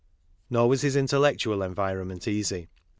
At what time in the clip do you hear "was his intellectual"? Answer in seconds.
0.67-1.61